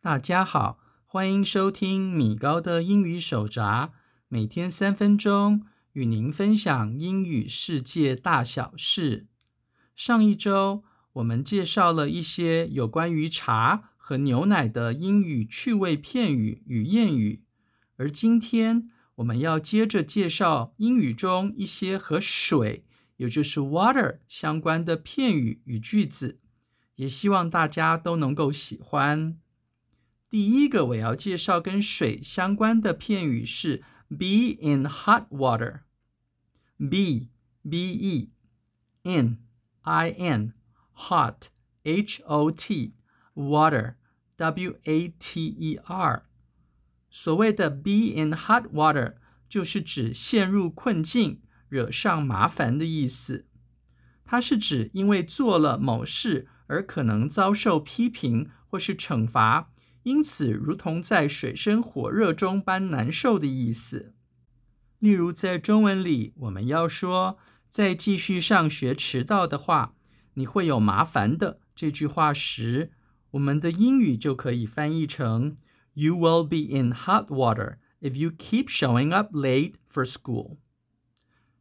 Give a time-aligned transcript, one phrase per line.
[0.00, 3.90] 大家好，欢迎收听米高的英语手札，
[4.28, 9.26] 每天三分钟，与您分享英语世界大小事。
[9.94, 10.82] 上一周，
[11.12, 17.44] 我们介绍了一些有关于茶和牛奶的英语趣味片语与谚语，
[17.96, 22.86] 而今天我们要接着介绍英语中一些和水，
[23.19, 26.39] 也就是 water 相关的片语与句子，
[26.95, 29.39] 也希望大家都能够喜欢。
[30.29, 37.29] 第一个我要介绍跟水相关的片语是 be in hot water。be
[37.67, 38.31] b e
[39.03, 39.39] in
[39.83, 40.53] i n
[40.93, 41.47] hot
[41.83, 42.95] h o t
[43.33, 43.95] water
[44.35, 46.25] w a t e r。
[47.09, 49.15] 所谓的 be in hot water
[49.47, 53.46] 就是指陷入困境、 惹上麻烦的意思。
[54.22, 59.72] 它是指因为做了某事而可能遭受批评或是惩罚。
[60.02, 64.14] 因此，如同在水深火热中般难受的意思。
[64.98, 67.36] 例如，在中文里，我们要说
[67.68, 69.94] “再继续上学迟到的话，
[70.34, 72.92] 你会有麻烦的”这句话时，
[73.32, 75.58] 我们的英语就可以翻译成
[75.92, 80.56] “You will be in hot water if you keep showing up late for school”。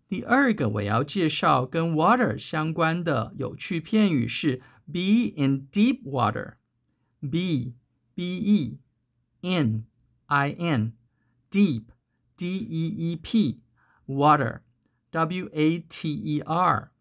[0.09, 4.57] 第二个我要介绍跟 water 相关的有趣片语是
[4.91, 6.55] “be in deep water。
[7.21, 7.75] b
[8.15, 8.79] B E
[9.41, 9.85] n
[10.25, 10.93] I N
[11.51, 11.83] deep
[12.35, 13.61] D E E P
[14.07, 14.61] water
[15.11, 16.91] W A T E R。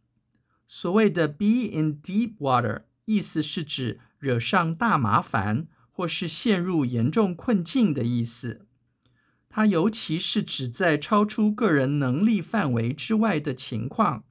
[0.67, 8.68] 所谓的 be in deep water，意思是指惹上大麻烦或是陷入严重困境的意思。
[9.59, 14.23] 它尤其是指在超出个人能力范围之外的情况。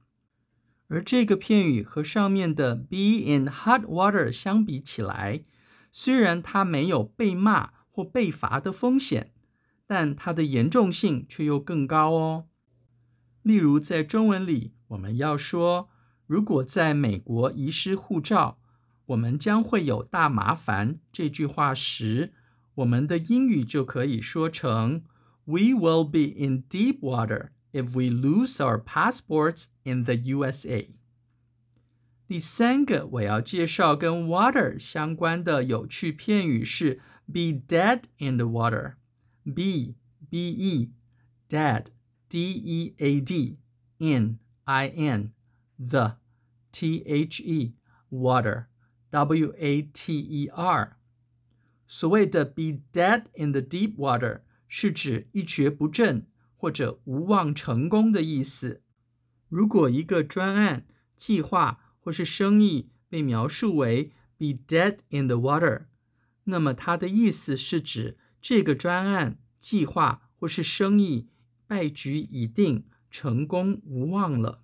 [0.86, 5.44] 而这个片语和上面的 be in hot water 相比起来，
[5.92, 9.34] 虽然它没有被骂或被罚的风险，
[9.86, 12.46] 但它的严重性却又更高哦。
[13.42, 15.90] 例如，在中文里，我们要说，
[16.26, 18.58] 如果在美国遗失护照，
[19.04, 21.00] 我们将会有大麻烦。
[21.12, 22.32] 这句话时，
[22.76, 25.02] 我们的英语就可以说成
[25.47, 30.89] ：We will be in deep water if we lose our passports in the USA。
[32.27, 39.95] 第三个我要介绍跟 water 相关的有趣片语是 be dead in the water。be
[40.29, 40.91] b e
[41.49, 41.87] dead
[42.29, 43.57] d e a d
[43.99, 45.33] in i n
[45.77, 46.17] the
[46.71, 47.75] t h e
[48.09, 48.65] water
[49.09, 50.97] w a t e r。
[51.85, 58.82] 所谓的 be dead in the deep water 是指一蹶不振或者无望成功的意思。
[59.48, 60.86] 如果一个专案
[61.16, 65.86] 计划或是生意被描述为 be dead in the water，
[66.44, 71.28] 那么它的意思是指这个专案、计划或是生意
[71.66, 74.62] 败局已定，成功无望了。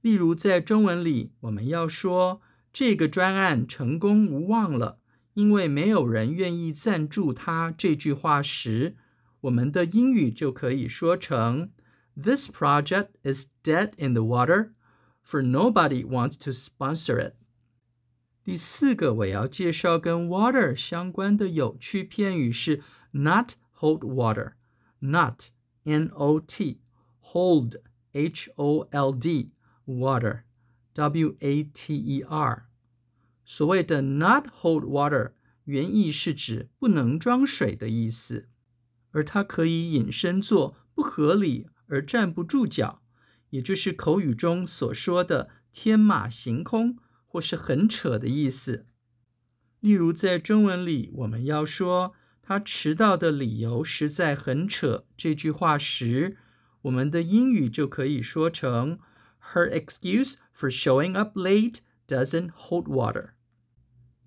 [0.00, 2.40] 例如，在中文里，我们要说
[2.72, 4.98] 这个专案成功无望了，
[5.34, 7.72] 因为没有人愿意赞助它。
[7.76, 8.96] 这句话时，
[9.41, 11.71] 我们的英语就可以说成
[12.15, 14.71] This project is dead in the water.
[15.23, 17.33] For nobody wants to sponsor it。
[18.43, 22.81] 第四个我要介绍跟 water 相关的有趣片语是
[23.11, 25.51] not hold water。not
[25.83, 26.79] n o t
[27.21, 27.75] hold
[28.13, 29.51] h o l d
[29.85, 30.43] water
[30.93, 32.69] w a t e r。
[33.45, 35.33] 所谓的 not hold water
[35.65, 38.49] 原意是指不能装水的意思，
[39.12, 43.00] 而它可以引申作不合理而站不住脚。
[43.50, 48.86] 也就是口语中所说的天马行空或是很扯的意思。
[49.80, 56.38] 例如，在中文里，我们要说他迟到的理由实在很扯这句话时，
[56.82, 58.98] 我们的英语就可以说成
[59.52, 63.30] Her excuse for showing up late doesn't hold water。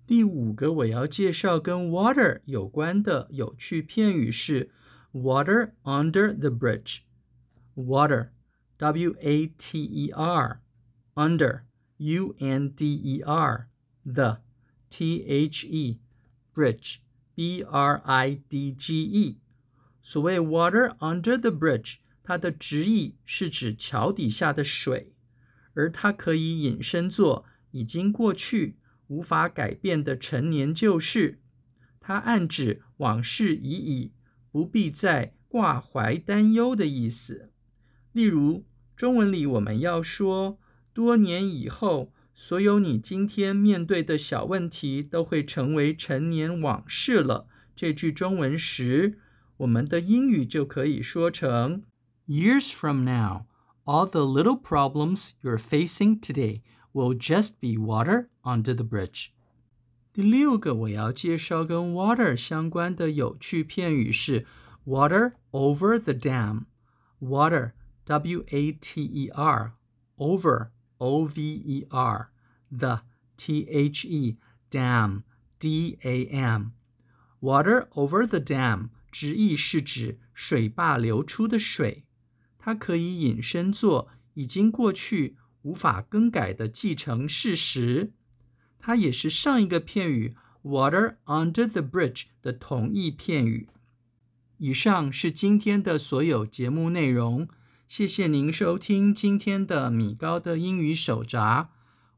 [0.06, 4.70] 第五个我要介绍跟 water 有关的有趣片语是
[5.12, 7.00] water under the bridge。
[7.74, 8.28] water。
[8.78, 10.60] W A T E R
[11.14, 11.62] under
[11.96, 13.68] U N D E R
[14.04, 14.42] the
[14.90, 15.98] T H E
[16.54, 16.98] bridge
[17.34, 19.38] B R I D G E
[20.02, 25.14] 所谓 water under the bridge，它的直译是指桥底下的水，
[25.72, 28.76] 而它可以引申作已经过去、
[29.08, 31.40] 无法改变的陈年旧事。
[32.00, 34.12] 它暗指往事已矣，
[34.50, 37.50] 不必再挂怀担忧的意思。
[38.12, 38.64] 例如，
[38.96, 40.58] 中文里我们要说，
[40.92, 47.48] 多年以后，所有你今天面对的小问题都会成为陈年往事了。
[47.74, 49.18] 这句中文时，
[49.58, 51.82] 我们的英语就可以说成
[52.26, 53.46] ：Years from now,
[53.84, 56.62] all the little problems you're facing today
[56.95, 59.31] will just be water under the bridge.
[60.13, 64.45] 第六个我要介绍跟 water 相关的有趣片语是
[64.85, 66.65] water over the dam.
[67.19, 67.71] Water,
[68.05, 69.73] W-A-T-E-R,
[70.17, 70.71] over.
[71.03, 72.29] O V E R
[72.69, 73.01] the
[73.35, 74.37] T H E
[74.69, 75.23] dam
[75.57, 76.73] D A M
[77.39, 82.05] water over the dam 直译是指水坝流出的水，
[82.59, 88.12] 它可以引申作已经过去 无法更改的既成事实。
[88.78, 93.68] 它也是上一个片语 water under the bridge 的同义片语。
[94.58, 97.48] 以上是今天的所有节目内容。
[97.88, 101.68] 谢谢您收听今天的米高的英语手札，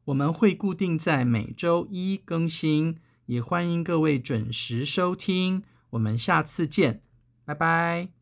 [0.05, 5.63] 我们会固定在每周一更新，也欢迎各位准时收听。
[5.91, 7.01] 我们下次见，
[7.45, 8.18] 拜拜。